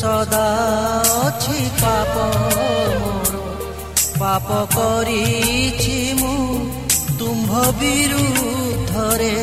[0.00, 0.44] ସଦା
[1.14, 3.40] ଅଛି ପାପ ମୋର
[4.20, 6.36] ପାପ କରିଛି ମୁଁ
[7.20, 9.34] ତୁମ୍ଭ ବିରୁଦ୍ଧରେ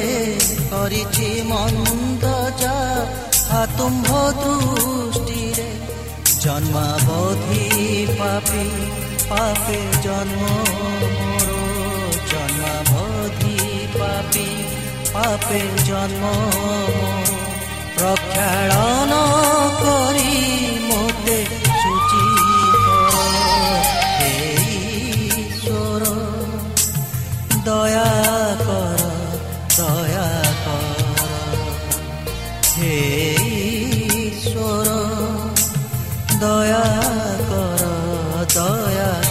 [0.72, 2.32] କରିଛି ମନ୍ଦ
[2.62, 5.68] ଯାହା ତୁମ୍ଭ ଦୃଷ୍ଟିରେ
[6.44, 7.66] ଜନ୍ମାବଧି
[8.20, 8.66] ପାପି
[9.30, 10.54] ପାପେ ଜନ୍ମ
[11.18, 11.60] ମୋର
[12.32, 13.58] ଜନ୍ମାବଧି
[13.98, 14.48] ପାପି
[15.14, 17.47] ପାପେ ଜନ୍ମ ମୋର
[17.98, 19.14] ପ୍ରକ୍ଷାଳନ
[19.82, 20.34] କରି
[20.90, 21.38] ମୋତେ
[21.82, 22.26] ସୂଚି
[22.86, 23.16] କର।
[27.66, 28.10] ଦୟା
[28.68, 29.02] କର
[29.78, 30.28] ଦୟା
[30.66, 31.00] କର।
[32.76, 32.94] ହେ
[34.26, 34.90] ଈଶ୍ୱର
[36.42, 36.86] ଦୟା
[37.50, 37.84] କର
[38.56, 39.27] ଦୟା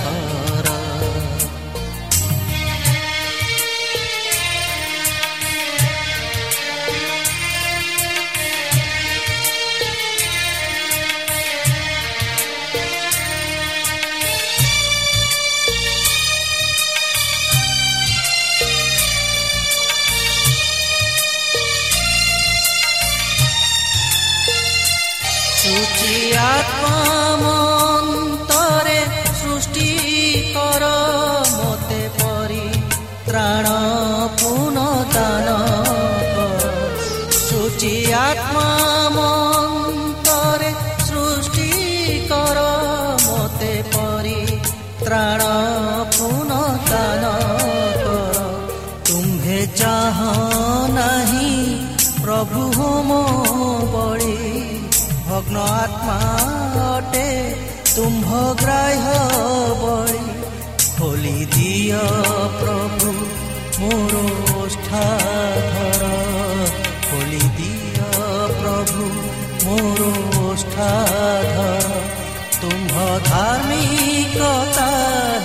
[57.96, 58.28] তুম্ভ
[58.60, 59.06] গ্রাহ্য
[59.82, 60.16] বৈ
[60.96, 62.00] খোলি দিয়
[62.60, 63.08] প্রভু
[63.80, 64.12] মোর
[64.56, 66.02] ওষ্ঠাধর
[67.06, 68.02] খোলি দিয়
[68.60, 69.02] প্রভু
[69.64, 70.00] মোর
[70.44, 71.90] ওষ্ঠাধর
[72.60, 72.94] তুম্ভ
[73.24, 74.90] ধার্মিকতা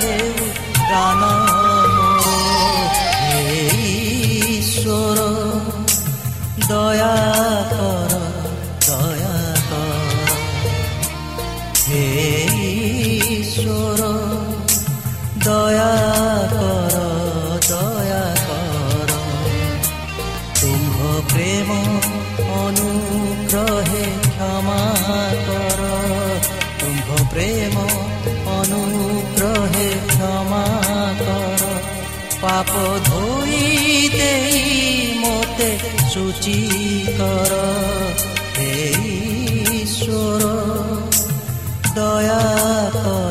[0.01, 0.31] হেউ
[0.92, 1.21] গান
[4.56, 5.18] ঈশ্বর
[6.69, 7.15] দয়া
[35.62, 36.54] ମୋତେ ଶୁଚି
[37.18, 37.58] କର
[38.56, 38.69] ହେ
[39.75, 40.44] ଈଶ୍ୱର
[41.96, 42.40] ଦୟା
[42.96, 43.31] କର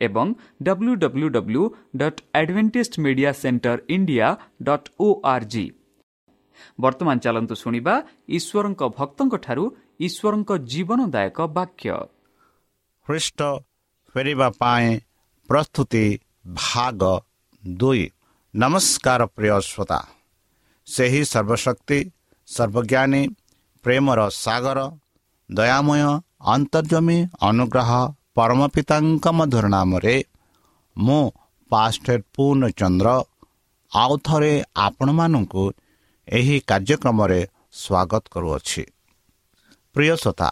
[0.00, 0.26] ଏବଂ
[0.62, 1.62] W W W
[1.96, 4.28] dot Adventist media centre India
[4.62, 5.66] dot O R G
[6.78, 7.94] ବର୍ତ୍ତମାନ ଚାଲନ୍ତୁ ଶୁଣିବା
[8.36, 9.64] ଈଶ୍ୱରଙ୍କ ଭକ୍ତଙ୍କଠାରୁ
[10.00, 11.90] ଈଶ୍ୱରଙ୍କ ଜୀବନଦାୟକ ବାକ୍ୟ
[13.06, 13.40] ଖ୍ରୀଷ୍ଟ
[14.14, 14.88] ଫେରିବା ପାଇଁ
[15.48, 16.04] ପ୍ରସ୍ତୁତି
[16.56, 17.02] ଭାଗ
[17.64, 18.02] ଦୁଇ
[18.54, 20.00] ନମସ୍କାର ପ୍ରିୟ ଶ୍ରୋତା
[20.86, 21.98] ସେହି ସର୍ବଶକ୍ତି
[22.48, 23.22] ସର୍ବଜ୍ଞାନୀ
[23.84, 24.78] ପ୍ରେମର ସାଗର
[25.50, 26.02] ଦୟାମୟ
[26.46, 27.18] ଅନ୍ତର୍ଜମୀ
[27.48, 27.90] ଅନୁଗ୍ରହ
[28.40, 30.16] ପରମ ପିତାଙ୍କ ମଧୁର ନାମରେ
[30.96, 31.22] ମୁଁ
[31.70, 33.08] ପାଷ୍ଟେର ପୂର୍ଣ୍ଣଚନ୍ଦ୍ର
[33.92, 35.64] ଆଉ ଥରେ ଆପଣମାନଙ୍କୁ
[36.28, 37.40] ଏହି କାର୍ଯ୍ୟକ୍ରମରେ
[37.82, 38.82] ସ୍ୱାଗତ କରୁଅଛି।
[39.94, 40.48] ପ୍ରିୟ ଶ୍ରୋତା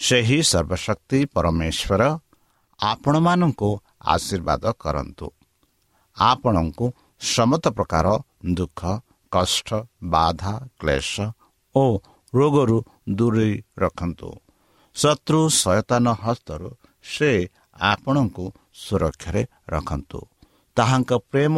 [0.00, 2.02] ସେହି ସର୍ବଶକ୍ତି ପରମେଶ୍ୱର
[2.80, 3.70] ଆପଣମାନଙ୍କୁ
[4.14, 5.26] ଆଶୀର୍ବାଦ କରନ୍ତୁ।
[6.16, 6.86] ଆପଣଙ୍କୁ
[7.34, 8.06] ସମସ୍ତ ପ୍ରକାର
[8.58, 8.80] ଦୁଃଖ
[9.32, 9.68] କଷ୍ଟ
[10.14, 11.12] ବାଧା କ୍ଲେଶ
[11.74, 11.84] ଓ
[12.32, 12.78] ରୋଗରୁ
[13.16, 14.30] ଦୂରେଇ ରଖନ୍ତୁ।
[14.96, 16.70] ଶତ୍ରୁ ସୟତାନ ହସ୍ତରୁ
[17.06, 17.30] ସେ
[17.90, 18.44] ଆପଣଙ୍କୁ
[18.84, 20.20] ସୁରକ୍ଷାରେ ରଖନ୍ତୁ।
[20.76, 21.56] ତାହାଙ୍କ ପ୍ରେମ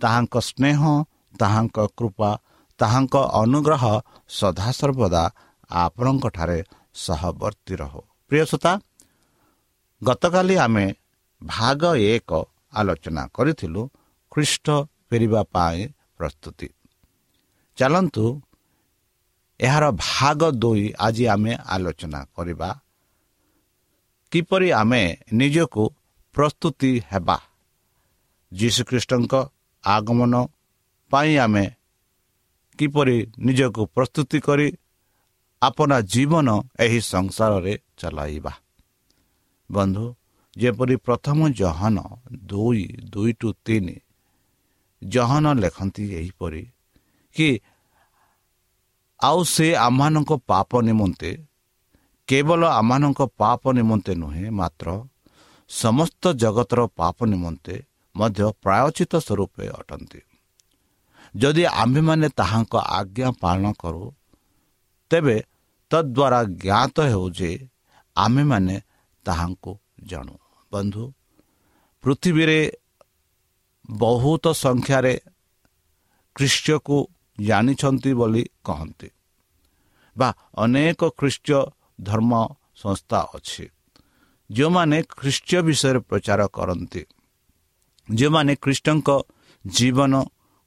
[0.00, 0.80] ତାହାଙ୍କ ସ୍ନେହ
[1.40, 2.30] ତାହାଙ୍କ କୃପା
[2.80, 3.84] ତାହାଙ୍କ ଅନୁଗ୍ରହ
[4.38, 5.22] ସଦାସର୍ବଦା
[5.70, 6.58] ଆପଣଙ୍କଠାରେ
[7.04, 8.00] ସହବର୍ତ୍ତୀ ରହୁ।
[8.30, 8.72] ପ୍ରିୟସୋତା
[10.02, 10.86] ଗତକାଲି ଆମେ
[11.42, 11.82] ଭାଗ
[12.12, 12.30] ଏକ
[12.72, 13.82] ଆଲୋଚନା କରିଥିଲୁ
[14.32, 14.66] ଖ୍ରୀଷ୍ଟ
[15.08, 15.78] ଫେରିବା ପାଇଁ
[16.18, 16.68] ପ୍ରସ୍ତୁତି।
[17.78, 18.24] ଚାଲନ୍ତୁ
[19.60, 22.68] ଏହାର ଭାଗ ଦୁଇ ଆଜି ଆମେ ଆଲୋଚନା କରିବା
[24.34, 25.02] କିପରି ଆମେ
[25.32, 25.82] ନିଜକୁ
[26.34, 27.38] ପ୍ରସ୍ତୁତି ହେବା?
[28.52, 29.34] ଯୀଶୁଖ୍ରୀଷ୍ଟଙ୍କ
[29.84, 30.34] ଆଗମନ
[31.10, 31.64] ପାଇଁ ଆମେ
[32.78, 34.68] କିପରି ନିଜକୁ ପ୍ରସ୍ତୁତି କରି
[35.62, 36.48] ଆପଣା ଜୀବନ
[36.80, 38.52] ଏହି ସଂସାରରେ ଚଲାଇବା?
[39.72, 40.04] ବନ୍ଧୁ
[40.56, 41.96] ଯେପରି ପ୍ରଥମ ଜହନ
[42.46, 43.96] ଦୁଇ ଦୁଇ ଟୁ ତିନି
[45.02, 46.62] ଜହନ ଲେଖନ୍ତି ଏହିପରି
[47.36, 47.48] କି
[49.20, 51.30] ଆଉ ସେ ଆମମାନଙ୍କ ପାପ ନିମନ୍ତେ
[52.28, 54.88] କେବଳ ଆମମାନଙ୍କ ପାପ ନିମନ୍ତେ ନୁହେଁ ମାତ୍ର
[55.70, 57.74] ସମସ୍ତ ଜଗତର ପାପ ନିମନ୍ତେ
[58.14, 60.20] ମଧ୍ୟ ପ୍ରାୟୋଚିତ ସ୍ୱରୂପେ ଅଟନ୍ତି।
[61.34, 64.04] ଯଦି ଆମ୍ଭେମାନେ ତାହାଙ୍କ ଆଜ୍ଞା ପାଳନ କରୁ
[65.10, 65.36] ତେବେ
[65.90, 67.50] ତଦ୍ୱାରା ଜ୍ଞାତ ହେଉ ଯେ
[68.16, 68.76] ଆମ୍ଭେମାନେ
[69.26, 69.72] ତାହାଙ୍କୁ
[70.04, 70.34] ଜାଣୁ।
[70.72, 71.04] ବନ୍ଧୁ
[72.04, 72.60] ପୃଥିବୀରେ
[73.96, 75.14] ବହୁତ ସଂଖ୍ୟାରେ
[76.36, 76.96] ଖ୍ରୀଷ୍ଟକୁ
[77.38, 79.08] ଜାଣିଛନ୍ତି ବୋଲି କହନ୍ତି
[80.16, 81.48] ବା ଅନେକ ଖ୍ରୀଷ୍ଟ
[81.98, 82.32] ଧର୍ମ
[82.76, 83.66] ସଂସ୍ଥା ଅଛି।
[84.50, 87.02] ଯେଉଁମାନେ ଖ୍ରୀଷ୍ଟ ବିଷୟରେ ପ୍ରଚାର କରନ୍ତି
[88.08, 89.08] ଯେଉଁମାନେ ଖ୍ରୀଷ୍ଟଙ୍କ
[89.64, 90.12] ଜୀବନ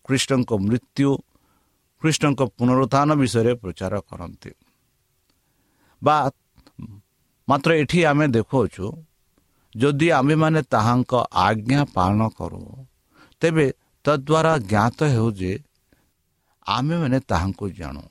[0.06, 1.10] ଖ୍ରୀଷ୍ଟଙ୍କ ମୃତ୍ୟୁ
[2.02, 4.52] ଖ୍ରୀଷ୍ଟଙ୍କ ପୁନରୁତ୍ଥାନ ବିଷୟରେ ପ୍ରଚାର କରନ୍ତି।
[6.02, 6.18] ବା
[7.48, 8.86] ମାତ୍ର ଏଠି ଆମେ ଦେଖାଉଛୁ
[9.76, 11.12] ଯଦି ଆମ୍ଭେମାନେ ତାହାଙ୍କ
[11.46, 12.62] ଆଜ୍ଞା ପାଳନ କରୁ
[13.42, 13.66] ତେବେ
[14.06, 15.52] ତଦ୍ୱାରା ଜ୍ଞାତ ହେଉ ଯେ
[16.68, 18.04] ଆମେମାନେ ତାହାଙ୍କୁ ଜାଣୁ।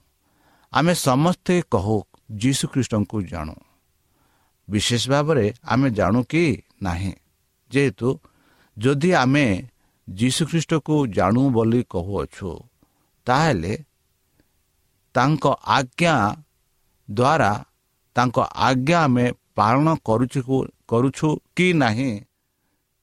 [0.73, 1.97] ଆମେ ସମସ୍ତେ କହୁ
[2.30, 3.54] ଯୀଶୁଖ୍ରୀଷ୍ଟଙ୍କୁ ଜାଣୁ
[4.68, 6.45] ବିଶେଷ ଭାବରେ ଆମେ ଜାଣୁ କି
[6.83, 7.12] ନାହିଁ
[7.71, 8.09] ଯେହେତୁ
[8.76, 9.47] ଯଦି ଆମେ
[10.09, 12.50] ଯୀଶୁଖ୍ରୀଷ୍ଟକୁ ଜାଣୁ ବୋଲି କହୁଅଛୁ
[13.26, 13.75] ତାହେଲେ
[15.14, 15.45] ତାଙ୍କ
[15.76, 16.14] ଆଜ୍ଞା
[17.09, 17.52] ଦ୍ୱାରା
[18.16, 20.40] ତାଙ୍କ ଆଜ୍ଞା ଆମେ ପାଳନ କରୁଛୁ
[20.88, 22.11] କରୁଛୁ କି ନାହିଁ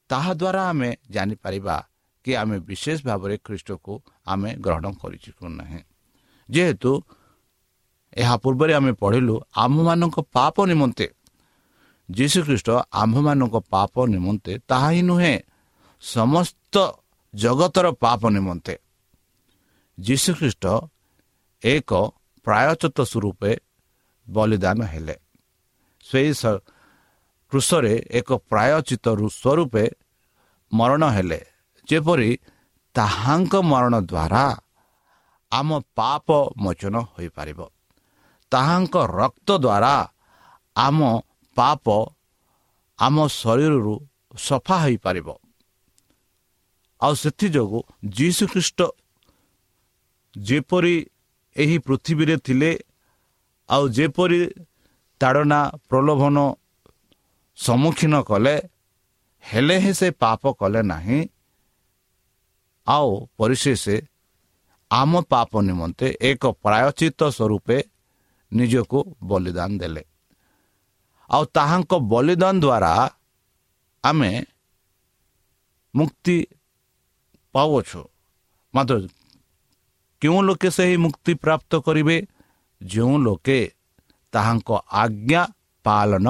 [0.09, 1.75] ତାହାଦ୍ୱାରା ଆମେ ଜାଣିପାରିବା
[2.25, 3.93] କି ଆମେ ବିଶେଷ ଭାବରେ ଖ୍ରୀଷ୍ଟକୁ
[4.25, 5.81] ଆମେ ଗ୍ରହଣ କରିଛୁ ନାହିଁ
[6.49, 6.91] ଯେହେତୁ
[8.17, 11.07] ଏହା ପୂର୍ବରେ ଆମେ ପଢ଼ିଲୁ ଆମ୍ଭମାନଙ୍କ ପାପ ନିମନ୍ତେ।
[12.09, 12.69] ଯୀଶୁଖ୍ରୀଷ୍ଟ
[13.01, 15.35] ଆମ୍ଭମାନଙ୍କ ପାପ ନିମନ୍ତେ ତାହା ହିଁ ନୁହେଁ
[16.03, 16.75] ସମସ୍ତ
[17.33, 18.75] ଜଗତର ପାପ ନିମନ୍ତେ।
[19.97, 20.65] ଯୀଶୁଖ୍ରୀଷ୍ଟ
[21.63, 21.91] ଏକ
[22.45, 23.51] ପ୍ରାୟଚତ ସ୍ୱରୂପେ
[24.27, 25.15] ବଳିଦାନ ହେଲେ।
[26.05, 26.31] ସେହି
[27.51, 29.05] କୃଷରେ ଏକ ପ୍ରାୟଚିତ
[29.39, 29.85] ସ୍ୱରୂପେ
[30.73, 31.39] ମରଣ ହେଲେ।
[31.87, 32.29] ଯେପରି
[32.95, 34.45] ତାହାଙ୍କ ମରଣ ଦ୍ୱାରା
[35.51, 36.27] ଆମ ପାପ
[36.57, 37.59] ମୋଚନ ହୋଇପାରିବ।
[38.53, 39.95] ତାହାଙ୍କ ରକ୍ତ ଦ୍ୱାରା
[40.75, 40.99] ଆମ
[41.57, 41.85] ପାପ
[42.99, 43.95] ଆମ ଶରୀରରୁ
[44.47, 45.27] ସଫା ହୋଇପାରିବ।
[47.01, 47.81] ଆଉ ସେଥିଯୋଗୁଁ
[48.17, 48.79] ଯୀଶୁଖ୍ରୀଷ୍ଟ
[50.35, 50.95] ଯେପରି
[51.55, 52.71] ଏହି ପୃଥିବୀରେ ଥିଲେ
[53.69, 54.39] ଆଉ ଯେପରି
[55.21, 56.37] ତାଡ଼ନା ପ୍ରଲୋଭନ
[57.57, 58.55] ସମ୍ମୁଖୀନ କଲେ
[59.43, 61.19] ହେଲେ ହିଁ ସେ ପାପ କଲେ ନାହିଁ।
[62.87, 63.83] ଆଉ ପରିଶେଷ
[64.91, 67.77] ଆମ ପାପ ନିମନ୍ତେ ଏକ ପ୍ରାୟଚିତ ସ୍ୱରୂପେ
[68.53, 70.03] ନିଜକୁ ବଳିଦାନ ଦେଲେ।
[71.29, 72.93] ଆଉ ତାହାଙ୍କ ବଳିଦାନ ଦ୍ୱାରା
[74.03, 74.31] ଆମେ
[75.95, 76.37] ମୁକ୍ତି
[77.55, 78.01] ପାଉଅଛୁ।
[78.73, 78.95] ମାତ୍ର
[80.21, 82.17] କେଉଁ ଲୋକେ ସେହି ମୁକ୍ତି ପ୍ରାପ୍ତ କରିବେ?
[82.81, 83.59] ଯେଉଁ ଲୋକେ
[84.33, 84.69] ତାହାଙ୍କ
[85.03, 85.41] ଆଜ୍ଞା
[85.85, 86.27] ପାଳନ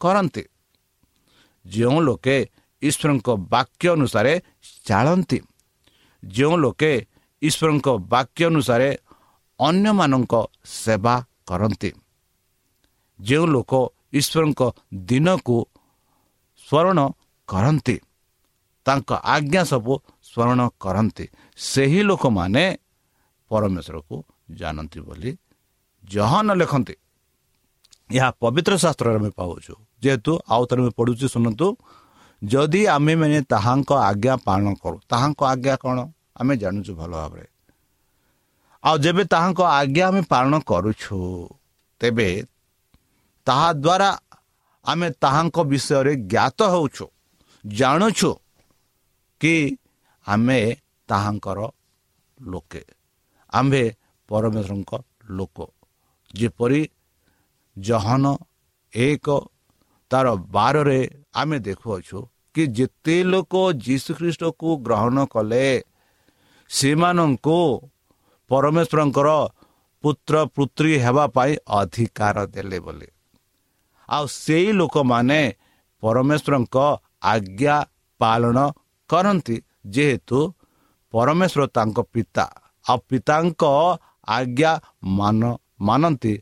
[0.00, 0.44] କରନ୍ତି।
[1.64, 2.36] ଯେଉଁ ଲୋକେ
[2.82, 4.32] ଈଶ୍ୱରଙ୍କ ବାକ୍ୟ ଅନୁସାରେ
[4.84, 5.38] ଚାଳନ୍ତି।
[6.22, 6.92] ଯେଉଁ ଲୋକେ
[7.42, 8.88] ଈଶ୍ୱରଙ୍କ ବାକ୍ୟ ଅନୁସାରେ
[9.60, 11.14] ଅନ୍ୟମାନଙ୍କ ସେବା
[11.46, 11.90] କରନ୍ତି।
[13.20, 13.72] ଯେଉଁ ଲୋକ
[14.18, 14.60] ଈଶ୍ୱରଙ୍କ
[15.08, 15.58] ଦିନକୁ
[16.66, 16.98] ସ୍ମରଣ
[17.48, 17.96] କରନ୍ତି
[18.86, 19.92] ତାଙ୍କ ଆଜ୍ଞା ସବୁ
[20.28, 21.26] ସ୍ମରଣ କରନ୍ତି
[21.58, 22.64] ସେହି ଲୋକମାନେ
[23.50, 24.16] ପରମେଶ୍ୱରକୁ
[24.50, 25.30] ଜାଣନ୍ତି ବୋଲି
[26.04, 26.94] ଜହନ ଲେଖନ୍ତି।
[28.10, 31.66] ଏହା ପବିତ୍ର ଶାସ୍ତ୍ରରେ ଆମେ ପାଉଛୁ। ଯେହେତୁ ଆଉ ଥରେ ଆମେ ପଢ଼ୁଛୁ ଶୁଣନ୍ତୁ
[32.42, 35.98] ଯଦି ଆମେମାନେ ତାହାଙ୍କ ଆଜ୍ଞା ପାଳନ କରୁ ତାହାଙ୍କ ଆଜ୍ଞା କ'ଣ?
[36.40, 37.44] ଆମେ ଜାଣୁଛୁ ଭଲ ଭାବରେ।
[38.84, 41.18] ଆଉ ଯେବେ ତାହାଙ୍କ ଆଜ୍ଞା ଆମେ ପାଳନ କରୁଛୁ
[42.00, 42.28] ତେବେ
[43.46, 44.10] ତାହା ଦ୍ୱାରା
[44.84, 47.06] ଆମେ ତାହାଙ୍କ ବିଷୟରେ ଜ୍ଞାତ ହେଉଛୁ
[47.64, 48.30] ଜାଣୁଛୁ
[49.40, 49.54] କି
[50.26, 50.60] ଆମେ
[51.08, 51.58] ତାହାଙ୍କର
[52.38, 52.82] ଲୋକେ।
[53.52, 53.84] ଆମ୍ଭେ
[54.28, 54.92] ପରମେଶ୍ୱରଙ୍କ
[55.36, 55.58] ଲୋକ।
[56.34, 56.82] ଯେପରି
[57.76, 58.24] ଜହନ
[58.92, 59.26] ଏକ
[60.10, 61.00] ତାର ବାରରେ
[61.34, 62.18] ଆମେ ଦେଖୁଅଛୁ
[62.54, 65.66] କି ଯେତେ ଲୋକ ଯୀଶୁଖ୍ରୀଷ୍ଟକୁ ଗ୍ରହଣ କଲେ
[66.70, 67.58] ସେମାନଙ୍କୁ
[68.50, 69.28] ପରମେଶ୍ୱରଙ୍କର
[70.04, 73.08] ପୁତ୍ର ପୁତ୍ରୀ ହେବା ପାଇଁ ଅଧିକାର ଦେଲେ ବୋଲି।
[74.08, 75.40] ଆଉ ସେଇ ଲୋକମାନେ
[76.02, 76.76] ପରମେଶ୍ୱରଙ୍କ
[77.32, 77.76] ଆଜ୍ଞା
[78.20, 78.58] ପାଳନ
[79.10, 79.56] କରନ୍ତି
[79.94, 80.38] ଯେହେତୁ
[81.14, 82.44] ପରମେଶ୍ୱର ତାଙ୍କ ପିତା
[82.86, 83.62] ଆଉ ପିତାଙ୍କ
[84.28, 84.72] ଆଜ୍ଞା
[85.18, 85.42] ମାନ
[85.80, 86.34] ମାନନ୍ତି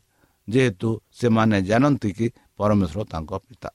[0.47, 3.69] ଯେହେତୁ ସେମାନେ ଜାଣନ୍ତି କି ପରମେଶ୍ୱର ତାଙ୍କ ପିତା।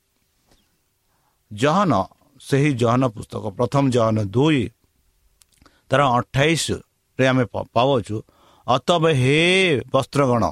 [1.51, 1.93] ଜହନ
[2.41, 4.63] ସେହି ଜହନ ପୁସ୍ତକ ପ୍ରଥମ ଜହନ ଦୁଇ
[5.91, 6.01] ତାର
[7.19, 7.45] ଅଠେଇଶରେ ଆମେ
[7.75, 8.17] ପାଉଛୁ
[8.67, 9.39] ଅତବ ହେ
[9.93, 10.45] ବସ୍ତ୍ରଗଣ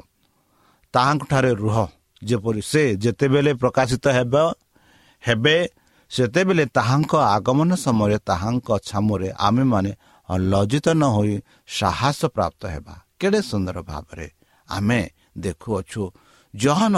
[0.95, 1.77] ତାହାଙ୍କଠାରେ ରୁହ।
[2.23, 4.35] ଯେପରି ସେ ଯେତେବେଳେ ପ୍ରକାଶିତ ହେବ
[5.25, 5.57] ହେବେ
[6.11, 9.91] ସେତେବେଳେ ତାହାଙ୍କ ଆଗମନ ସମୟରେ ତାହାଙ୍କ ଛାମୁରେ ଆମେମାନେ
[10.53, 11.35] ଲଜ୍ଜିତ ନ ହୋଇ
[11.69, 14.27] ସାହସ ପ୍ରାପ୍ତ ହେବା। କେଡ଼େ ସୁନ୍ଦର ଭାବରେ
[14.69, 15.01] ଆମେ
[15.45, 16.03] ଦେଖୁଅଛୁ।
[16.55, 16.97] ଜହନ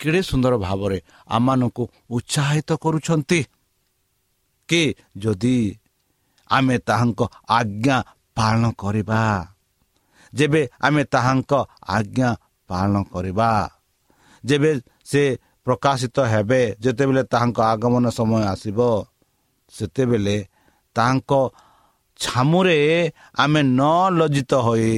[0.00, 0.98] କେଡ଼େ ସୁନ୍ଦର ଭାବରେ
[1.28, 1.84] ଆମମାନଙ୍କୁ
[2.16, 3.40] ଉତ୍ସାହିତ କରୁଛନ୍ତି।
[4.68, 4.82] କି
[5.22, 5.56] ଯଦି
[6.50, 7.20] ଆମେ ତାହାଙ୍କ
[7.58, 7.96] ଆଜ୍ଞା
[8.36, 9.22] ପାଳନ କରିବା।
[10.32, 11.52] ଯେବେ ଆମେ ତାହାଙ୍କ
[11.88, 12.30] ଆଜ୍ଞା
[12.70, 13.50] ପାଳନ କରିବା
[14.44, 14.70] ଯେବେ
[15.04, 15.22] ସେ
[15.64, 18.78] ପ୍ରକାଶିତ ହେବେ ଯେତେବେଳେ ତାହାଙ୍କ ଆଗମନ ସମୟ ଆସିବ
[19.72, 20.36] ସେତେବେଳେ
[20.96, 21.32] ତାହାଙ୍କ
[22.20, 22.78] ଛାମୁରେ
[23.38, 23.80] ଆମେ ନ
[24.18, 24.92] ଲଜ୍ଜିତ ହୋଇ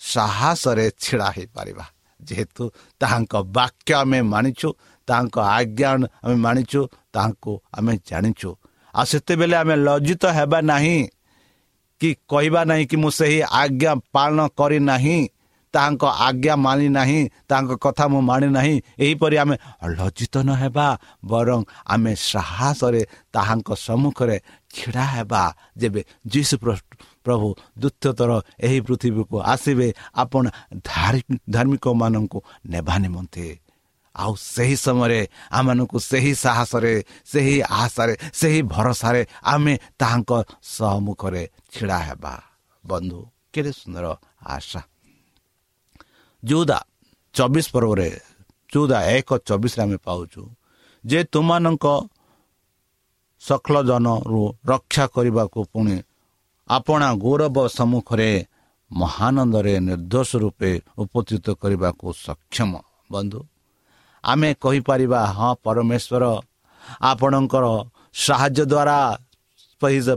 [0.00, 1.84] ସାହସରେ ଛିଡ଼ା ହେଇପାରିବା।
[2.20, 2.64] ଯେହେତୁ
[3.00, 4.68] ତାହାଙ୍କ ବାକ୍ୟ ଆମେ ମାନିଛୁ
[5.08, 5.90] ତାହାଙ୍କ ଆଜ୍ଞା
[6.24, 6.80] ଆମେ ମାନିଛୁ
[7.14, 8.50] ତାହାଙ୍କୁ ଆମେ ଜାଣିଛୁ।
[8.94, 10.98] ଆଉ ସେତେବେଳେ ଆମେ ଲଜ୍ଜିତ ହେବା ନାହିଁ।
[12.02, 15.18] କି କହିବା ନାହିଁ କି ମୁଁ ସେହି ଆଜ୍ଞା ପାଳନ କରିନାହିଁ
[15.74, 19.56] ତାହାଙ୍କ ଆଜ୍ଞା ମାନି ନାହିଁ ତାଙ୍କ କଥା ମୁଁ ମାନି ନାହିଁ ଏହିପରି ଆମେ
[19.96, 20.86] ଲଜ୍ଜିତ ନ ହେବା
[21.24, 24.36] ବରଂ ଆମେ ସାହସରେ ତାହାଙ୍କ ସମ୍ମୁଖରେ
[24.74, 25.42] ଛିଡ଼ା ହେବା।
[25.80, 26.00] ଯେବେ
[26.32, 26.54] ଯୀଶୁ
[27.24, 27.48] ପ୍ରଭୁ
[27.80, 28.30] ଦ୍ୱିତୀୟଥର
[28.66, 29.88] ଏହି ପୃଥିବୀକୁ ଆସିବେ
[30.22, 30.44] ଆପଣ
[31.54, 32.38] ଧାର୍ମିକମାନଙ୍କୁ
[32.72, 33.46] ନେବା ନିମନ୍ତେ।
[34.16, 35.20] ଆଉ ସେହି ସମୟରେ
[35.52, 40.30] ଆମମାନଙ୍କୁ ସେହି ସାହସରେ ସେହି ଆଶାରେ ସେହି ଭରସାରେ ଆମେ ତାହାଙ୍କ
[40.62, 41.42] ସମ୍ମୁଖରେ
[41.72, 42.34] ଛିଡ଼ା ହେବା।
[42.86, 43.20] ବନ୍ଧୁ
[43.52, 44.06] କେତେ ସୁନ୍ଦର
[44.46, 44.80] ଆଶା।
[46.44, 46.78] ଯୁଦା
[47.34, 48.08] ଚବିଶ ପର୍ବରେ
[48.72, 50.42] ଯୁଦା ଏକ ଚବିଶରେ ଆମେ ପାଉଛୁ
[51.04, 51.86] ଯେ ତୁମମାନଙ୍କ
[53.40, 55.96] ସକଳ ଜନରୁ ରକ୍ଷା କରିବାକୁ ପୁଣି
[56.68, 58.30] ଆପଣା ଗୌରବ ସମ୍ମୁଖରେ
[58.92, 62.72] ମହାନନ୍ଦରେ ନିର୍ଦ୍ଦୋଷ ରୂପେ ଉପସ୍ଥିତ କରିବାକୁ ସକ୍ଷମ।
[63.12, 63.40] ବନ୍ଧୁ
[64.24, 66.24] ଆମେ କହିପାରିବା ହଁ ପରମେଶ୍ୱର
[67.02, 67.64] ଆପଣଙ୍କର
[68.14, 68.98] ସାହାଯ୍ୟ ଦ୍ୱାରା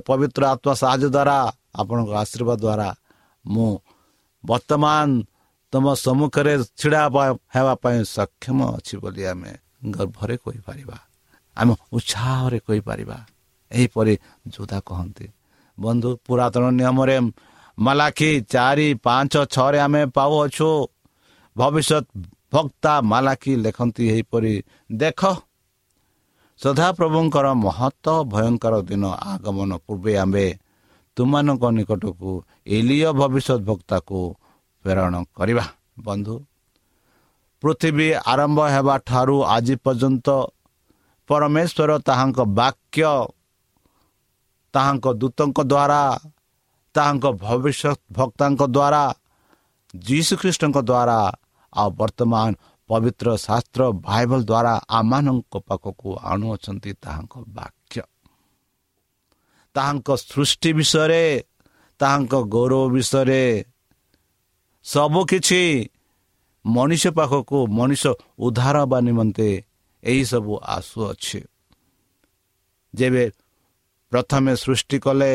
[0.08, 1.38] ପବିତ୍ର ଆତ୍ମା ସାହାଯ୍ୟ ଦ୍ୱାରା
[1.76, 2.90] ଆପଣଙ୍କ ଆଶୀର୍ବାଦ ଦ୍ୱାରା
[3.46, 3.72] ମୁଁ
[4.44, 5.08] ବର୍ତ୍ତମାନ
[5.74, 7.02] ତୁମ ସମ୍ମୁଖରେ ଛିଡ଼ା
[7.56, 9.52] ହେବା ପାଇଁ ସକ୍ଷମ ଅଛି ବୋଲି ଆମେ
[9.96, 10.98] ଗର୍ଭରେ କହିପାରିବା।
[11.58, 13.18] ଆମେ ଉତ୍ସାହରେ କହିପାରିବା।
[13.72, 14.14] ଏହିପରି
[14.48, 15.28] ଯୋଦ୍ଧା କହନ୍ତି।
[15.78, 17.18] ବନ୍ଧୁ ପୁରାତନ ନିୟମରେ
[17.78, 20.70] ମାଲାଖି ଚାରି ପାଞ୍ଚ ଛଅରେ ଆମେ ପାଉଅଛୁ।
[21.56, 22.06] ଭବିଷ୍ୟତ
[22.56, 24.54] ଭକ୍ତା ମାଲାଖି ଲେଖନ୍ତି ଏହିପରି
[25.02, 25.22] ଦେଖ
[26.60, 30.48] ସଦାପ୍ରଭୁଙ୍କର ମହତ୍ଵ ଭୟଙ୍କର ଦିନ ଆଗମନ ପୂର୍ବେ ଆମ୍ଭେ
[31.18, 32.32] ତୁମମାନଙ୍କ ନିକଟକୁ
[32.76, 34.20] ଏଲିୟ ଭବିଷ୍ୟତ ଭକ୍ତାକୁ
[34.86, 35.66] ପ୍ରେରଣ କରିବା।
[36.06, 36.36] ବନ୍ଧୁ
[37.64, 40.28] ପୃଥିବୀ ଆରମ୍ଭ ହେବା ଠାରୁ ଆଜି ପର୍ଯ୍ୟନ୍ତ
[41.30, 43.06] ପରମେଶ୍ୱର ତାହାଙ୍କ ବାକ୍ୟ
[44.74, 46.02] ତାହାଙ୍କ ଦୂତଙ୍କ ଦ୍ୱାରା
[46.96, 49.04] ତାହାଙ୍କ ଭବିଷ୍ୟତ ଭକ୍ତାଙ୍କ ଦ୍ୱାରା
[49.94, 51.20] ଯୀଶୁଖ୍ରୀଷ୍ଟଙ୍କ ଦ୍ୱାରା
[51.76, 52.50] ଆଉ ବର୍ତ୍ତମାନ
[52.90, 58.02] ପବିତ୍ର ଶାସ୍ତ୍ର ବାଇବଲ ଦ୍ୱାରା ଆମମାନଙ୍କ ପାଖକୁ ଆଣୁଅଛନ୍ତି ତାହାଙ୍କ ବାକ୍ୟ।
[59.76, 61.24] ତାହାଙ୍କ ସୃଷ୍ଟି ବିଷୟରେ
[62.00, 63.44] ତାହାଙ୍କ ଗୌରବ ବିଷୟରେ
[64.86, 65.64] ସବୁକିଛି
[66.66, 68.04] ମଣିଷ ପାଖକୁ ମଣିଷ
[68.40, 69.50] ଉଦ୍ଧାର ହେବା ନିମନ୍ତେ
[70.04, 71.40] ଏହିସବୁ ଆସୁଅଛି
[72.94, 73.24] ଯେବେ
[74.12, 75.34] ପ୍ରଥମେ ସୃଷ୍ଟି କଲେ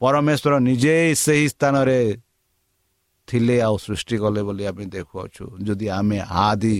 [0.00, 2.00] ପରମେଶ୍ୱର ନିଜେ ସେହି ସ୍ଥାନରେ
[3.28, 6.76] ଥିଲେ ଆଉ ସୃଷ୍ଟି କଲେ ବୋଲି ଆମେ ଦେଖୁଅଛୁ। ଯଦି ଆମେ ଆଦି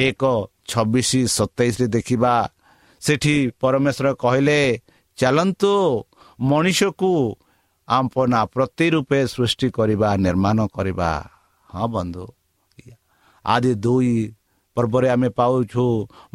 [0.00, 0.22] ଏକ
[0.70, 2.34] ଛବିଶ ସତେଇଶରେ ଦେଖିବା
[3.02, 4.60] ସେଠି ପରମେଶ୍ୱର କହିଲେ
[5.18, 5.72] ଚାଲନ୍ତୁ
[6.38, 7.12] ମଣିଷକୁ
[7.88, 11.10] ଆପନା ପ୍ରତି ରୂପେ ସୃଷ୍ଟି କରିବା ନିର୍ମାଣ କରିବା।
[11.68, 12.24] ହଁ ବନ୍ଧୁ
[13.44, 14.14] ଆଦି ଦୁଇ
[14.76, 15.84] ପର୍ବରେ ଆମେ ପାଉଛୁ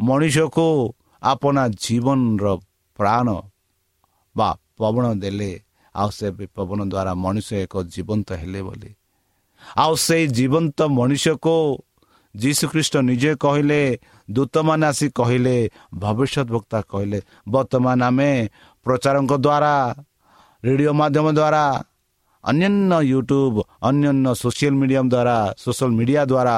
[0.00, 0.68] ମଣିଷକୁ
[1.22, 2.46] ଆପଣା ଜୀବନର
[2.98, 3.28] ପ୍ରାଣ
[4.36, 5.52] ବା ପବନ ଦେଲେ।
[5.94, 8.90] ଆଉ ସେ ପବନ ଦ୍ୱାରା ମଣିଷ ଏକ ଜୀବନ୍ତ ହେଲେ ବୋଲି।
[9.76, 11.56] ଆଉ ସେଇ ଜୀବନ୍ତ ମଣିଷକୁ
[12.34, 13.82] ଯୀଶୁଖ୍ରୀଷ୍ଟ ନିଜେ କହିଲେ
[14.28, 15.56] ଦୂତମାନେ ଆସି କହିଲେ
[15.94, 17.18] ଭବିଷ୍ୟତ ବକ୍ତା କହିଲେ
[17.48, 18.30] ବର୍ତ୍ତମାନ ଆମେ
[18.86, 19.74] ପ୍ରଚାରଙ୍କ ଦ୍ୱାରା
[20.62, 21.64] ରେଡ଼ିଓ ମାଧ୍ୟମ ଦ୍ୱାରା
[22.44, 23.58] ଅନ୍ୟାନ୍ୟ ୟୁଟ୍ୟୁବ୍
[23.88, 26.56] ଅନ୍ୟାନ୍ୟ ସୋସିଆଲ ମିଡ଼ିୟମ୍ ଦ୍ୱାରା ସୋସିଆଲ ମିଡ଼ିଆ ଦ୍ୱାରା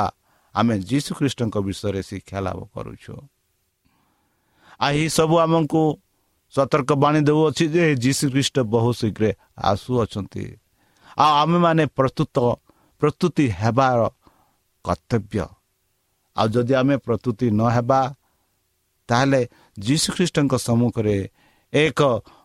[0.55, 3.15] ଆମେ ଯୀଶୁଖ୍ରୀଷ୍ଟଙ୍କ ବିଷୟରେ ଶିକ୍ଷା ଲାଭ କରୁଛୁ।
[4.81, 5.83] ଏହି ସବୁ ଆମକୁ
[6.55, 9.25] ସତର୍କ ବାଣୀ ଦେଉଅଛି ଯେ ଯୀଶୁଖ୍ରୀଷ୍ଟ ବହୁ ଶୀଘ୍ର
[9.71, 10.45] ଆସୁଅଛନ୍ତି।
[11.19, 12.37] ଆଉ ଆମେମାନେ ପ୍ରସ୍ତୁତ
[13.03, 14.01] ପ୍ରସ୍ତୁତି ହେବାର
[14.85, 15.47] କର୍ତ୍ତବ୍ୟ।
[16.37, 18.01] ଆଉ ଯଦି ଆମେ ପ୍ରସ୍ତୁତି ନ ହେବା
[19.09, 19.41] ତାହେଲେ
[19.77, 21.17] ଯୀଶୁଖ୍ରୀଷ୍ଟଙ୍କ ସମ୍ମୁଖରେ
[21.73, 22.01] ଏକ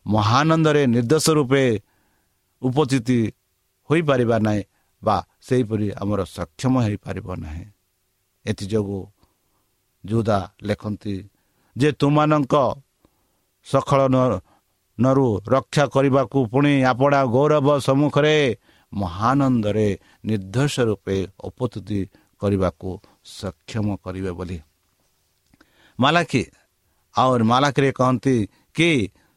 [0.08, 1.64] ମହାନନ୍ଦରେ ନିର୍ଦ୍ଦେଶ ରୂପେ
[2.62, 3.20] ଉପସ୍ଥିତି
[3.90, 4.62] ହୋଇପାରିବା ନାହିଁ
[5.02, 5.18] ବା
[5.48, 7.66] ସେହିପରି ଆମର ସକ୍ଷମ ହୋଇପାରିବ ନାହିଁ।
[8.46, 9.02] ଏଥିଯୋଗୁଁ
[10.04, 11.16] ଯୋଦ୍ଧା ଲେଖନ୍ତି
[11.76, 12.56] ଯେ ତୁମାନଙ୍କ
[13.72, 14.02] ସଖଳ
[14.98, 18.36] ନରୁ ରକ୍ଷା କରିବାକୁ ପୁଣି ଆପଣା ଗୌରବ ସମ୍ମୁଖରେ
[18.92, 19.88] ମହାନନ୍ଦରେ
[20.28, 21.18] ନିର୍ଦ୍ଦେଶ ରୂପେ
[21.50, 22.00] ଉପସ୍ଥିତି
[22.42, 22.90] କରିବାକୁ
[23.40, 24.58] ସକ୍ଷମ କରିବେ ବୋଲି।
[26.00, 26.44] ମାଲାଖି
[27.16, 28.36] ଆଉ ମାଲାଖିରେ କହନ୍ତି
[28.76, 28.90] କି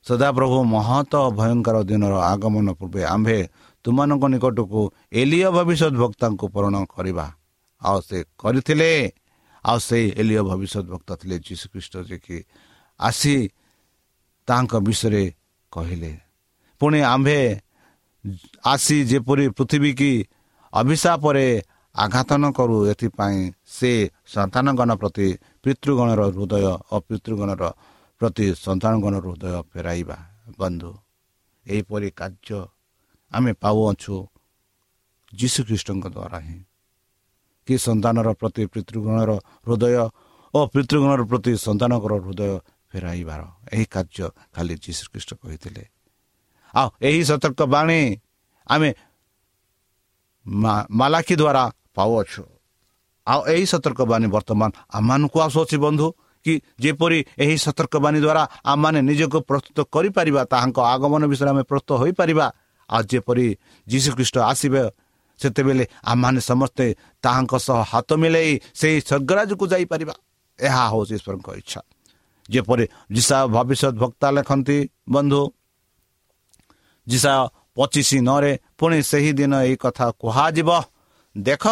[0.07, 3.39] ସଦାପ୍ରଭୁ ମହତ ଭୟଙ୍କର ଦିନର ଆଗମନ ପୂର୍ବେ ଆମ୍ଭେ
[3.85, 4.81] ତୁମାନଙ୍କ ନିକଟକୁ
[5.21, 7.27] ଏଲିୟ ଭବିଷ୍ୟତ ଭକ୍ତାଙ୍କୁ ପୂରଣ କରିବା।
[7.83, 8.91] ଆଉ ସେ କରିଥିଲେ
[9.65, 12.39] ଆଉ ସେଇ ଏଲିୟ ଭବିଷ୍ୟତ ଭକ୍ତ ଥିଲେ ଯୀଶୁଖ୍ରୀଷ୍ଟ ଯିଏକି
[13.01, 13.37] ଆସି
[14.49, 15.25] ତାଙ୍କ ବିଷୟରେ
[15.73, 16.13] କହିଲେ।
[16.81, 17.39] ପୁଣି ଆମ୍ଭେ
[18.65, 20.13] ଆସି ଯେପରି ପୃଥିବୀ କି
[20.73, 21.47] ଅଭିଶାପରେ
[21.95, 23.93] ଆଘାତ ନ କରୁ ଏଥିପାଇଁ ସେ
[24.35, 25.29] ସନ୍ତାନଗଣ ପ୍ରତି
[25.63, 27.63] ପିତୃଗଣର ହୃଦୟ ଓ ପିତୃଗଣର
[28.21, 30.19] ପ୍ରତି ସନ୍ତାନଗଣର ହୃଦୟ ଫେରାଇବା।
[30.59, 30.91] ବନ୍ଧୁ
[31.67, 32.59] ଏହିପରି କାର୍ଯ୍ୟ
[33.33, 34.15] ଆମେ ପାଉଅଛୁ
[35.33, 36.59] ଯୀଶୁଖ୍ରୀଷ୍ଟଙ୍କ ଦ୍ୱାରା ହିଁ।
[37.69, 39.31] କି ସନ୍ତାନର ପ୍ରତି ପିତୃଗଣର
[39.67, 39.95] ହୃଦୟ
[40.55, 42.53] ଓ ପିତୃଗଣର ପ୍ରତି ସନ୍ତାନଙ୍କର ହୃଦୟ
[42.93, 45.85] ଫେରାଇବାର। ଏହି କାର୍ଯ୍ୟ ଖାଲି ଯୀଶୁଖ୍ରୀଷ୍ଟ କହିଥିଲେ।
[46.75, 48.01] ଆଉ ଏହି ସତର୍କ ବାଣୀ
[48.67, 48.89] ଆମେ
[50.91, 51.65] ମାଲାଖି ଦ୍ୱାରା
[51.97, 52.43] ପାଉଅଛୁ।
[53.27, 56.07] ଆଉ ଏହି ସତର୍କବାଣୀ ବର୍ତ୍ତମାନ ଆମମାନଙ୍କୁ ଆସୁଅଛି ବନ୍ଧୁ
[56.45, 56.53] କି
[56.83, 62.47] ଯେପରି ଏହି ସତର୍କବାଣୀ ଦ୍ୱାରା ଆମମାନେ ନିଜକୁ ପ୍ରସ୍ତୁତ କରିପାରିବା ତାହାଙ୍କ ଆଗମନ ବିଷୟରେ ଆମେ ପ୍ରସ୍ତୁତ ହୋଇପାରିବା
[62.91, 63.47] ଆଉ ଯେପରି
[63.89, 64.83] ଯୀଶୁଖ୍ରୀଷ୍ଟ ଆସିବେ
[65.41, 66.87] ସେତେବେଳେ ଆମମାନେ ସମସ୍ତେ
[67.23, 70.15] ତାହାଙ୍କ ସହ ହାତ ମିଳେଇ ସେହି ସ୍ୱର୍ଗରାଜକୁ ଯାଇପାରିବା।
[70.59, 71.81] ଏହା ହେଉଛି ଈଶ୍ୱରଙ୍କ ଇଚ୍ଛା।
[72.51, 74.79] ଯେପରି ଯିଶା ଭବିଷ୍ୟତ ଭକ୍ତା ଲେଖନ୍ତି
[75.09, 75.43] ବନ୍ଧୁ
[77.07, 77.35] ଯିଶା
[77.77, 80.71] ପଚିଶ ନରେ ପୁଣି ସେହି ଦିନ ଏହି କଥା କୁହାଯିବ।
[81.39, 81.65] ଦେଖ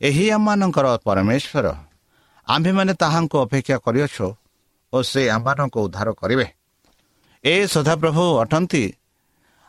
[0.00, 1.66] ଏହି ଆମମାନଙ୍କର ପରମେଶ୍ୱର।
[2.48, 4.26] ଆମ୍ଭେମାନେ ତାହାଙ୍କୁ ଅପେକ୍ଷା କରିଅଛୁ
[4.92, 6.46] ଓ ସେ ଆମମାନଙ୍କୁ ଉଦ୍ଧାର କରିବେ।
[7.44, 8.84] ଏ ସଦାପ୍ରଭୁ ଅଟନ୍ତି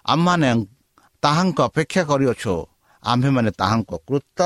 [0.05, 0.49] ଆମମାନେ
[1.23, 2.53] ତାହାଙ୍କ ଅପେକ୍ଷା କରିଅଛୁ।
[3.03, 4.39] ଆମ୍ଭେମାନେ ତାହାଙ୍କ କୃତ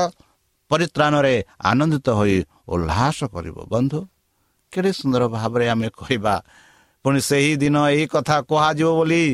[0.70, 2.36] ପରିତ୍ରାଣରେ ଆନନ୍ଦିତ ହୋଇ
[2.68, 4.00] ଉଲ୍ଲାସ କରିବ ବନ୍ଧୁ।
[4.72, 6.34] କେଡ଼େ ସୁନ୍ଦର ଭାବରେ ଆମେ କହିବା।
[7.04, 9.24] ପୁଣି ସେହି ଦିନ ଏହି କଥା କୁହାଯିବ ବୋଲି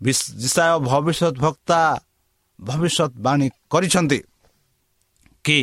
[0.00, 1.80] ବିଷୟ ଭବିଷ୍ୟତ ଭକ୍ତା
[2.58, 4.18] ଭବିଷ୍ୟତ ବାଣୀ କରିଛନ୍ତି
[5.44, 5.58] କି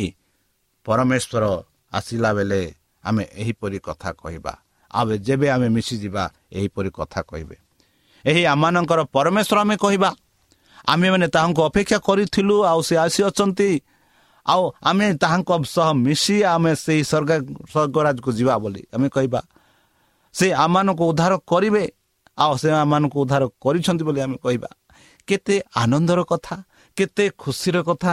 [0.86, 1.44] ପରମେଶ୍ୱର
[1.92, 2.60] ଆସିଲା ବେଳେ
[3.04, 4.52] ଆମେ ଏହିପରି କଥା କହିବା।
[4.90, 7.56] ଆଉ ଯେବେ ଆମେ ମିଶିଯିବା ଏହିପରି କଥା କହିବେ।
[8.24, 10.10] ଏହି ଆମମାନଙ୍କର ପରମେଶ୍ୱର ଆମେ କହିବା।
[10.88, 13.70] ଆମେମାନେ ତାହାଙ୍କୁ ଅପେକ୍ଷା କରିଥିଲୁ ଆଉ ସେ ଆସିଅଛନ୍ତି।
[14.46, 17.30] ଆଉ ଆମେ ତାହାଙ୍କ ସହ ମିଶି ଆମେ ସେହି ସ୍ୱର୍ଗ
[17.72, 19.40] ସ୍ୱର୍ଗରାଜକୁ ଯିବା ବୋଲି ଆମେ କହିବା।
[20.34, 21.84] ସେ ଆମମାନଙ୍କୁ ଉଦ୍ଧାର କରିବେ
[22.38, 24.70] ଆଉ ସେ ଆମମାନଙ୍କୁ ଉଦ୍ଧାର କରିଛନ୍ତି ବୋଲି ଆମେ କହିବା।
[25.28, 26.56] କେତେ ଆନନ୍ଦର କଥା
[26.96, 28.12] କେତେ ଖୁସିର କଥା।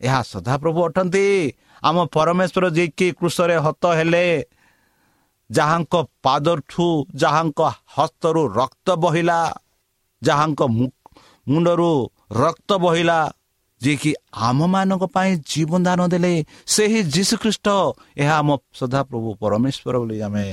[0.00, 1.24] ଏହା ସଦାପ୍ରଭୁ ଅଟନ୍ତି।
[1.82, 4.24] ଆମ ପରମେଶ୍ୱର ଯିଏକି କୃଷରେ ହତ ହେଲେ
[5.50, 6.86] ଯାହାଙ୍କ ପାଦଠୁ
[7.22, 7.60] ଯାହାଙ୍କ
[7.96, 9.38] ହସ୍ତରୁ ରକ୍ତ ବହିଲା
[10.22, 10.60] ଯାହାଙ୍କ
[11.46, 11.90] ମୁଣ୍ଡରୁ
[12.42, 13.18] ରକ୍ତ ବହିଲା
[13.86, 14.12] ଯିଏକି
[14.48, 16.32] ଆମମାନଙ୍କ ପାଇଁ ଜୀବନ ଦାନ ଦେଲେ
[16.66, 17.66] ସେହି ଯୀଶୁଖ୍ରୀଷ୍ଟ
[18.16, 20.44] ଏହା ଆମ ସଦାପ୍ରଭୁ ପରମେଶ୍ୱର ବୋଲି ଆମେ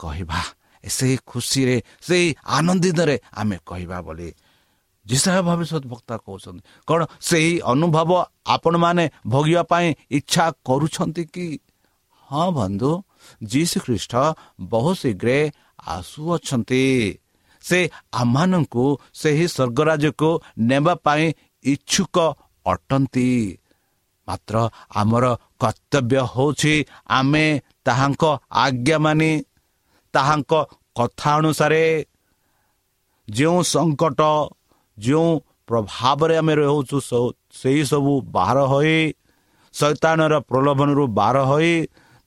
[0.00, 0.40] କହିବା।
[0.84, 4.28] ସେହି ଖୁସିରେ ସେହି ଆନନ୍ଦିତରେ ଆମେ କହିବା ବୋଲି
[5.06, 8.10] ଯିଶା ଭବିଷ୍ୟତ ବକ୍ତା କହୁଛନ୍ତି। କ'ଣ ସେହି ଅନୁଭବ
[8.46, 11.46] ଆପଣମାନେ ଭୋଗିବା ପାଇଁ ଇଚ୍ଛା କରୁଛନ୍ତି କି?
[12.28, 12.90] ହଁ ବନ୍ଧୁ
[13.42, 14.12] ଯୀଶୁ ଖ୍ରୀଷ୍ଟ
[14.70, 15.28] ବହୁ ଶୀଘ୍ର
[15.88, 16.84] ଆସୁଅଛନ୍ତି।
[17.64, 17.78] ସେ
[18.12, 18.84] ଆମମାନଙ୍କୁ
[19.14, 20.30] ସେହି ସ୍ୱର୍ଗରାଜକୁ
[20.70, 21.24] ନେବା ପାଇଁ
[21.64, 22.16] ଇଚ୍ଛୁକ
[22.66, 23.28] ଅଟନ୍ତି।
[24.28, 24.56] ମାତ୍ର
[25.00, 25.24] ଆମର
[25.60, 26.74] କର୍ତ୍ତବ୍ୟ ହେଉଛି
[27.18, 27.44] ଆମେ
[27.86, 28.22] ତାହାଙ୍କ
[28.64, 29.32] ଆଜ୍ଞା ମାନି
[30.14, 30.52] ତାହାଙ୍କ
[30.98, 31.84] କଥା ଅନୁସାରେ।
[33.28, 34.20] ଯେଉଁ ସଙ୍କଟ
[34.98, 35.28] ଯେଉଁ
[35.68, 36.96] ପ୍ରଭାବରେ ଆମେ ରହୁଛୁ
[37.60, 38.98] ସେହି ସବୁ ବାହାର ହୋଇ
[39.74, 41.74] ଶୈତାନର ପ୍ରଲୋଭନରୁ ବାର ହୋଇ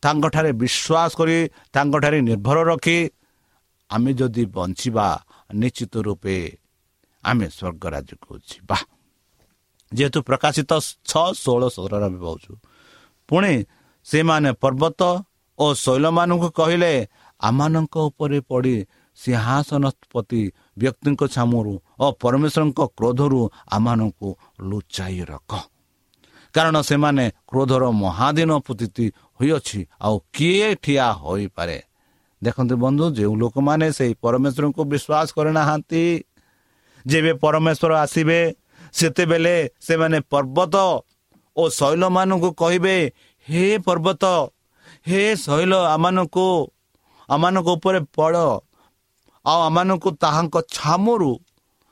[0.03, 1.37] ତାଙ୍କଠାରେ ବିଶ୍ୱାସ କରି
[1.73, 2.97] ତାଙ୍କଠାରେ ନିର୍ଭର ରଖି
[3.89, 5.07] ଆମେ ଯଦି ବଞ୍ଚିବା
[5.53, 6.37] ନିଶ୍ଚିତ ରୂପେ
[7.23, 8.77] ଆମେ ସ୍ୱର୍ଗରାଜକୁ ଯିବା।
[9.93, 10.71] ଯେହେତୁ ପ୍ରକାଶିତ
[11.10, 12.51] ଛଅ ଷୋହଳ ସତରରେ ଆମେ ପାଉଛୁ।
[13.29, 13.53] ପୁଣି
[14.06, 15.01] ସେମାନେ ପର୍ବତ
[15.60, 16.93] ଓ ଶୈଳମାନଙ୍କୁ କହିଲେ
[17.41, 18.75] ଆମମାନଙ୍କ ଉପରେ ପଡ଼ି
[19.17, 20.41] ସିଂହାସନପତି
[20.77, 23.41] ବ୍ୟକ୍ତିଙ୍କ ଛାମୁରୁ ଓ ପରମେଶ୍ୱରଙ୍କ କ୍ରୋଧରୁ
[23.75, 24.29] ଆମମାନଙ୍କୁ
[24.60, 25.51] ଲୁଚାଇ ରଖ।
[26.56, 29.06] କାରଣ ସେମାନେ କ୍ରୋଧର ମହାଦିନ ପତିତି
[29.38, 31.77] ହୋଇଅଛି ଆଉ କିଏ ଠିଆ ହୋଇପାରେ?
[32.41, 36.03] ଦେଖନ୍ତୁ ବନ୍ଧୁ ଯେଉଁ ଲୋକମାନେ ସେହି ପରମେଶ୍ୱରଙ୍କୁ ବିଶ୍ୱାସ କରିନାହାନ୍ତି
[37.06, 38.39] ଯେବେ ପରମେଶ୍ୱର ଆସିବେ
[38.93, 39.56] ସେତେବେଳେ
[39.88, 40.75] ସେମାନେ ପର୍ବତ
[41.56, 42.95] ଓ ଶୈଳମାନଙ୍କୁ କହିବେ
[43.47, 44.23] ହେ ପର୍ବତ
[45.08, 46.47] ହେ ଶୈଳ ଆମମାନଙ୍କୁ
[47.29, 48.45] ଆମମାନଙ୍କ ଉପରେ ପଡ଼।
[49.45, 51.32] ଆଉ ଆମମାନଙ୍କୁ ତାହାଙ୍କ ଛାମୁରୁ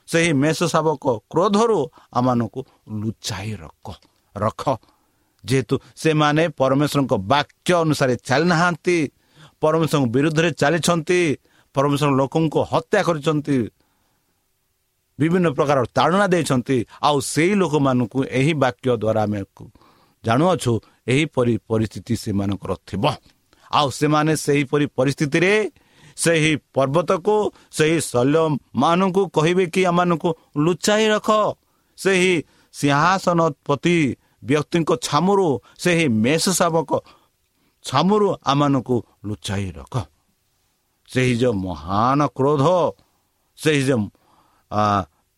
[0.08, 1.78] ସେହି ମେଷ ଶାବକ କ୍ରୋଧରୁ
[2.18, 2.60] ଆମମାନଙ୍କୁ
[3.00, 3.86] ଲୁଚାଇ ରଖ
[4.34, 4.62] ରଖ।
[5.44, 8.96] ଯେହେତୁ ସେମାନେ ପରମେଶ୍ୱରଙ୍କ ବାକ୍ୟ ଅନୁସାରେ ଚାଲିନାହାନ୍ତି
[9.62, 11.20] ପରମେଶ୍ୱରଙ୍କ ବିରୁଦ୍ଧରେ ଚାଲିଛନ୍ତି
[11.74, 13.56] ପରମେଶ୍ୱର ଲୋକଙ୍କୁ ହତ୍ୟା କରିଛନ୍ତି
[15.18, 19.40] ବିଭିନ୍ନ ପ୍ରକାର ତାଡ଼ନା ଦେଇଛନ୍ତି। ଆଉ ସେଇ ଲୋକମାନଙ୍କୁ ଏହି ବାକ୍ୟ ଦ୍ୱାରା ଆମେ
[20.24, 20.72] ଜାଣୁଅଛୁ
[21.12, 23.04] ଏହିପରି ପରିସ୍ଥିତି ସେମାନଙ୍କର ଥିବ।
[23.70, 25.52] ଆଉ ସେମାନେ ସେହିପରି ପରିସ୍ଥିତିରେ
[26.16, 27.34] ସେହି ପର୍ବତକୁ
[27.76, 30.30] ସେହି ଶଲ୍ୟମାନଙ୍କୁ କହିବେ କି ଆମମାନଙ୍କୁ
[30.64, 31.28] ଲୁଚାଇ ରଖ।
[31.98, 32.34] ସେହି
[32.74, 33.96] ସିଂହାସନପତି
[34.44, 35.46] ବ୍ୟକ୍ତିଙ୍କ ଛାମୁରୁ
[35.78, 36.90] ସେହି ମେଷ ଶାବକ
[37.84, 39.94] ଛାମୁରୁ ଆମମାନଙ୍କୁ ଲୁଚାଇ ରଖ।
[41.10, 42.64] ସେହି ଯେଉଁ ମହାନ କ୍ରୋଧ
[43.58, 44.02] ସେହି ଯେଉଁ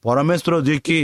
[0.05, 0.99] ପରମେଶ୍ୱର ଯିଏକି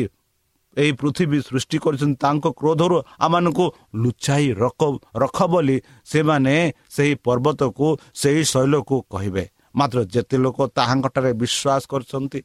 [0.76, 3.64] ଏହି ପୃଥିବୀ ସୃଷ୍ଟି କରିଛନ୍ତି ତାଙ୍କ କ୍ରୋଧରୁ ଆମମାନଙ୍କୁ
[4.02, 4.80] ଲୁଚାଇ ରଖ
[5.22, 6.54] ରଖ ବୋଲି ସେମାନେ
[6.90, 9.44] ସେହି ପର୍ବତକୁ ସେହି ଶୈଳକୁ କହିବେ।
[9.76, 12.40] ମାତ୍ର ଯେତେ ଲୋକ ତାହାଙ୍କଠାରେ ବିଶ୍ୱାସ କରୁଛନ୍ତି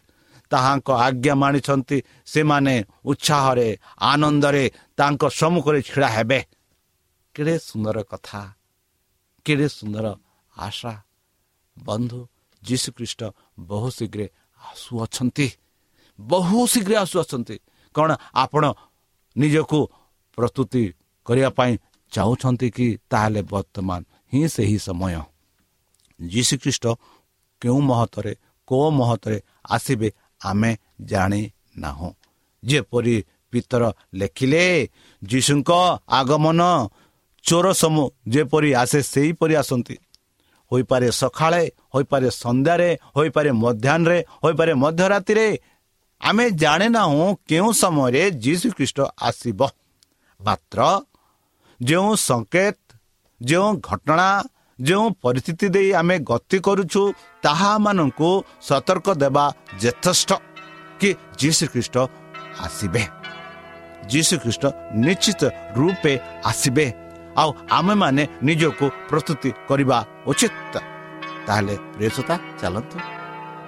[0.52, 3.68] ତାହାଙ୍କ ଆଜ୍ଞା ମାଣିଛନ୍ତି ସେମାନେ ଉତ୍ସାହରେ
[4.12, 4.64] ଆନନ୍ଦରେ
[4.98, 6.40] ତାଙ୍କ ସମ୍ମୁଖରେ ଛିଡ଼ା ହେବେ।
[7.36, 8.42] କେଡ଼େ ସୁନ୍ଦର କଥା
[9.46, 10.06] କେଡ଼େ ସୁନ୍ଦର
[10.56, 10.94] ଆଶା।
[11.78, 12.20] ବନ୍ଧୁ
[12.64, 13.22] ଯୀଶୁଖ୍ରୀଷ୍ଟ
[13.60, 14.22] ବହୁ ଶୀଘ୍ର
[14.62, 15.48] ଆସୁଅଛନ୍ତି।
[16.20, 17.56] ବହୁ ଶୀଘ୍ର ଆସୁଅଛନ୍ତି
[17.96, 18.64] କ'ଣ ଆପଣ
[19.36, 19.80] ନିଜକୁ
[20.38, 20.84] ପ୍ରସ୍ତୁତି
[21.26, 21.74] କରିବା ପାଇଁ
[22.12, 22.88] ଚାହୁଁଛନ୍ତି କି?
[23.12, 24.02] ତାହେଲେ ବର୍ତ୍ତମାନ
[24.34, 25.22] ହିଁ ସେହି ସମୟ।
[26.20, 26.86] ଯୀଶୁଖ୍ରୀଷ୍ଟ
[27.62, 28.34] କେଉଁ ମହତରେ
[28.68, 29.38] କେଉଁ ମହତରେ
[29.70, 30.10] ଆସିବେ
[30.42, 32.10] ଆମେ ଜାଣିନାହୁଁ।
[32.64, 33.16] ଯେପରି
[33.52, 34.66] ପିତର ଲେଖିଲେ
[35.22, 35.72] ଯୀଶୁଙ୍କ
[36.20, 36.62] ଆଗମନ
[37.46, 39.96] ଚୋର ସମୂହ ଯେପରି ଆସେ ସେହିପରି ଆସନ୍ତି।
[40.72, 41.64] ହୋଇପାରେ ସକାଳେ
[41.96, 45.48] ହୋଇପାରେ ସନ୍ଧ୍ୟାରେ ହୋଇପାରେ ମଧ୍ୟାହ୍ନରେ ହୋଇପାରେ ମଧ୍ୟରାତିରେ
[46.22, 49.60] ଆମେ ଜାଣେ ନାହୁଁ କେଉଁ ସମୟରେ ଯୀଶୁ ଖ୍ରୀଷ୍ଟ ଆସିବ।
[50.40, 50.80] ମାତ୍ର
[51.80, 52.78] ଯେଉଁ ସଂକେତ
[53.42, 54.28] ଯେଉଁ ଘଟଣା
[54.80, 57.02] ଯେଉଁ ପରିସ୍ଥିତି ଦେଇ ଆମେ ଗତି କରୁଛୁ
[57.44, 58.30] ତାହାମାନଙ୍କୁ
[58.62, 59.46] ସତର୍କ ଦେବା
[59.84, 60.32] ଯଥେଷ୍ଟ
[61.00, 61.96] କି ଯୀଶୁ ଖ୍ରୀଷ୍ଟ
[62.66, 63.04] ଆସିବେ।
[64.12, 64.64] ଯୀଶୁ ଖ୍ରୀଷ୍ଟ
[65.06, 65.42] ନିଶ୍ଚିତ
[65.78, 66.14] ରୂପେ
[66.46, 66.88] ଆସିବେ।
[67.42, 69.98] ଆଉ ଆମେମାନେ ନିଜକୁ ପ୍ରସ୍ତୁତି କରିବା
[70.28, 70.74] ଉଚିତ।
[71.48, 72.98] ତାହେଲେ ପ୍ରିୟସତା ଚାଲନ୍ତୁ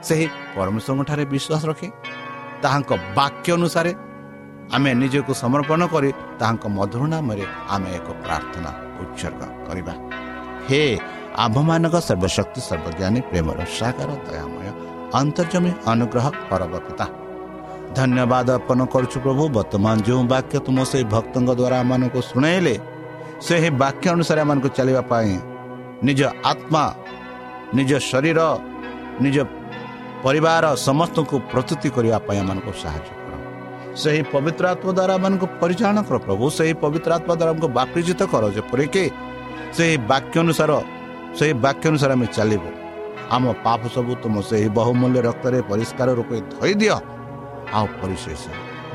[0.08, 1.88] ସେହି ପରମେଶ୍ୱରଙ୍କଠାରେ ବିଶ୍ୱାସ ରଖେ
[2.64, 3.92] ତାହାଙ୍କ ବାକ୍ୟ ଅନୁସାରେ
[4.76, 9.94] ଆମେ ନିଜକୁ ସମର୍ପଣ କରି ତାହାଙ୍କ ମଧୁର ନାମରେ ଆମେ ଏକ ପ୍ରାର୍ଥନା ଉତ୍ସର୍ଗ କରିବା।
[10.68, 10.82] ହେ
[11.44, 14.68] ଆମ୍ଭମାନଙ୍କ ସର୍ବଶକ୍ତି ସର୍ବଜ୍ଞାନୀ ପ୍ରେମର ସାଗର ଦୟାମୟ
[15.20, 17.06] ଅନ୍ତର୍ଜମୀ ଅନୁଗ୍ରହ ପରବର୍ତ୍ତା
[17.98, 22.76] ଧନ୍ୟବାଦ ଅର୍ପଣ କରୁଛୁ ପ୍ରଭୁ ବର୍ତ୍ତମାନ ଯେଉଁ ବାକ୍ୟ ତୁମ ସେଇ ଭକ୍ତଙ୍କ ଦ୍ୱାରା ଆମମାନଙ୍କୁ ଶୁଣାଇଲେ
[23.46, 25.32] ସେହି ବାକ୍ୟ ଅନୁସାରେ ଆମମାନଙ୍କୁ ଚାଲିବା ପାଇଁ
[26.08, 26.84] ନିଜ ଆତ୍ମା
[27.78, 28.40] ନିଜ ଶରୀର
[29.24, 29.38] ନିଜ
[30.26, 33.34] ପରିବାର ସମସ୍ତଙ୍କୁ ପ୍ରସ୍ତୁତି କରିବା ପାଇଁ ଆମମାନଙ୍କୁ ସାହାଯ୍ୟ କର।
[34.02, 38.44] ସେହି ପବିତ୍ର ଆତ୍ମା ଦ୍ୱାରା ଆମମାନଙ୍କୁ ପରିଚାଳନା କର ପ୍ରଭୁ। ସେହି ପବିତ୍ର ଆତ୍ମା ଦ୍ୱାରା ଆମକୁ ବାପିଜିତ କର
[38.58, 39.04] ଯେପରିକି
[39.78, 40.72] ସେହି ବାକ୍ୟ ଅନୁସାର
[41.38, 42.70] ସେହି ବାକ୍ୟ ଅନୁସାରେ ଆମେ ଚାଲିବୁ।
[43.36, 46.98] ଆମ ପାପ ସବୁ ତୁମ ସେହି ବହୁମୂଲ୍ୟ ରକ୍ତରେ ପରିଷ୍କାର ରୂପେ ଧୋଇ ଦିଅ।
[47.78, 48.44] ଆଉ ପରିଶେଷ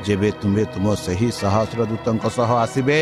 [0.05, 2.97] ଯେବେ ତୁମେ ତୁମ ସେହି ସହସ୍ର ଦୂତଙ୍କ ସହ ଆସିବେ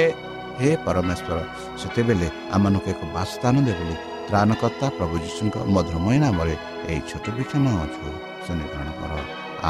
[0.59, 1.37] ହେ ପରମେଶ୍ୱର
[1.81, 3.95] ସେତେବେଳେ ଆମମାନଙ୍କୁ ଏକ ବାସସ୍ଥାନ ଦେ ବୋଲି
[4.27, 6.55] ତ୍ରାଣକର୍ତ୍ତା ପ୍ରଭୁ ଯୀଶୁଙ୍କ ମଧୁରମୟ ନାମରେ
[6.91, 8.05] ଏହି ଛୋଟ ବିକ୍ଷମ ଅଛୁ
[8.45, 9.11] ଶନିଗ୍ରହଣ କର।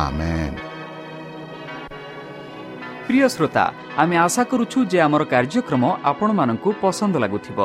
[0.04, 0.36] ଆମେ
[3.08, 3.66] ପ୍ରିୟ ଶ୍ରୋତା
[4.02, 7.60] ଆମେ ଆଶା କରୁଛୁ ଯେ ଆମର କାର୍ଯ୍ୟକ୍ରମ ଆପଣମାନଙ୍କୁ ପସନ୍ଦ ଲାଗୁଥିବ।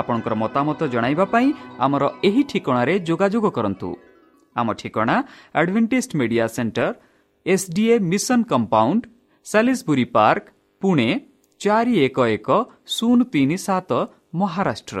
[0.00, 1.48] ଆପଣଙ୍କର ମତାମତ ଜଣାଇବା ପାଇଁ
[1.84, 3.88] ଆମର ଏହି ଠିକଣାରେ ଯୋଗାଯୋଗ କରନ୍ତୁ।
[4.56, 5.16] ଆମ ଠିକଣା
[5.60, 6.86] Adventist media centre
[7.46, 9.02] SDA mission compound
[9.46, 10.44] Salisbury park
[10.82, 11.08] Pune
[11.60, 12.48] ଚାରି ଏକ ଏକ
[12.94, 13.90] ଶୂନ ତିନି ସାତ
[14.40, 15.00] Maharashtra.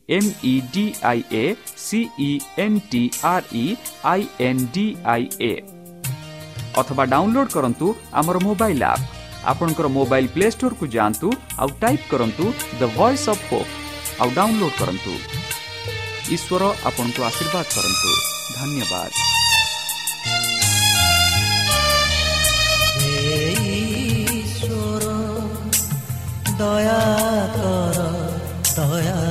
[0.17, 0.77] m e d
[1.15, 1.45] i a
[1.77, 1.89] c
[2.29, 2.31] e
[2.71, 2.93] n t
[3.39, 3.65] r e
[4.17, 4.19] i
[4.55, 4.77] n d
[5.19, 5.21] i
[5.51, 5.53] a
[6.81, 7.85] অথবা ডাউনলোড কৰন্তু
[8.19, 9.01] আমাৰ মোবাইল আপ
[9.51, 11.27] আপোনকৰ মোবাইল প্লে ষ্টোৰ কো জানতু
[11.61, 12.43] আৰু টাইপ কৰন্তু
[12.79, 13.67] দ্য ভয়েস অফ হোপ
[14.21, 15.11] আৰু ডাউনলোড কৰন্তু
[16.35, 18.09] ঈশ্বৰ আপোনাক আশীৰ্বাদ কৰন্তু
[18.59, 19.11] ধন্যবাদ
[26.61, 27.01] দয়া
[27.55, 27.97] কৰ
[28.77, 29.30] দয়া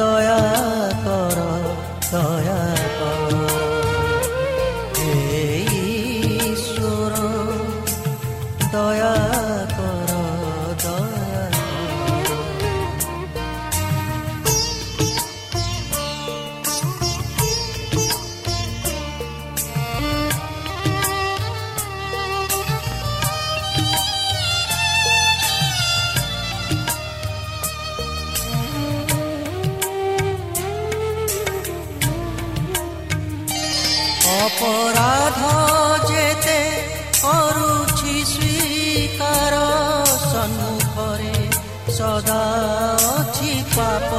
[0.00, 0.42] দয়া
[1.04, 1.38] কর
[2.12, 2.62] দয়া
[2.98, 3.32] কর
[4.96, 5.14] হে
[6.50, 7.12] ঈশ্বর
[8.72, 9.19] দয়া
[41.96, 42.42] সদা
[43.12, 44.10] ଅଛି পাপ